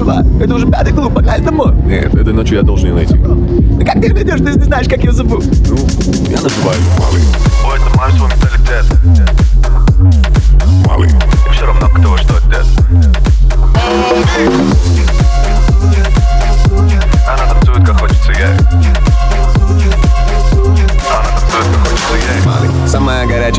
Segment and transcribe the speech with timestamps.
[0.00, 1.74] чувак, это уже пятый клуб, погнали домой.
[1.84, 3.14] Нет, этой ночью я должен ее найти.
[3.14, 5.44] Ну как ты ее найдешь, ты не знаешь, как ее зовут?
[5.68, 5.76] Ну,
[6.30, 7.22] я называю ее Малый.
[7.66, 9.39] Ой, это морской менталитет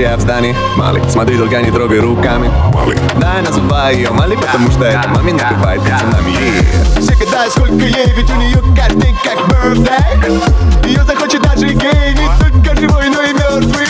[0.00, 2.96] самая горячая в Малый, смотри, только не трогай руками Малый.
[3.18, 7.00] Да, называй ее Малый, потому что это маме накрывает пацанами yeah.
[7.00, 10.86] Все гадают, сколько ей, ведь у нее каждый день как birthday.
[10.86, 13.86] Ее захочет даже гей, не только живой, но и мертвый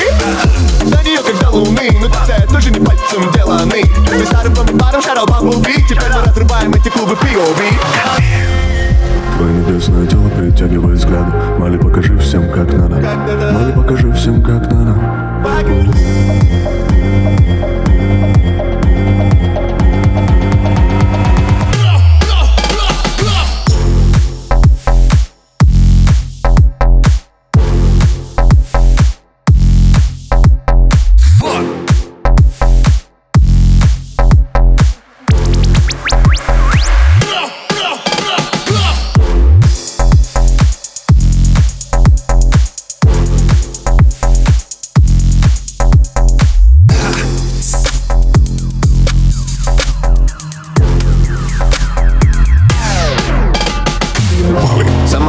[0.86, 5.02] До нее как до луны, но тогда тоже не пальцем деланы Мы старым новым паром
[5.02, 8.40] шарал Бамблби Теперь мы разрываем эти клубы в POV
[9.40, 11.32] Твое небесное тело притягивает взгляды.
[11.58, 12.96] Мали, покажи всем, как надо.
[12.96, 14.69] Мали, покажи всем, как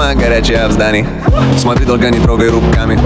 [0.02, 1.06] надо Самая горячая в здании.
[1.58, 3.00] Смотри, только не трогай руками.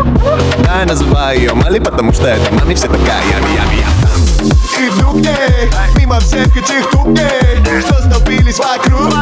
[0.63, 5.11] Да, я называю ее Мали, потому что это маме все такая Ями, ями, я Иду
[5.11, 9.13] к ней, мимо всех этих тупней Что столпились вокруг.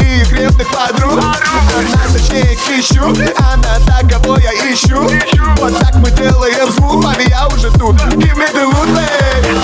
[0.00, 1.18] И их ревных подруг.
[1.18, 4.96] Она точнее ищу Она та, кого я ищу.
[5.58, 7.94] Вот так мы делаем звук Маме, я уже тут.
[8.16, 9.60] Give me the loot, babe.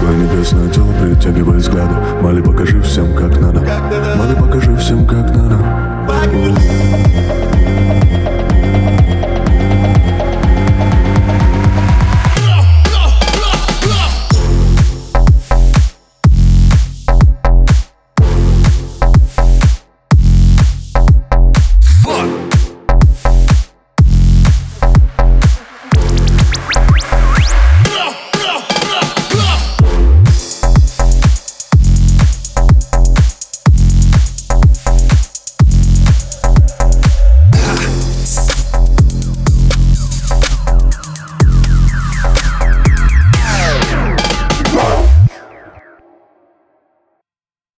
[0.00, 1.94] Твое небесное тело притягивает взгляды.
[2.20, 3.60] Мали, покажи всем, как надо
[6.26, 7.05] I believe.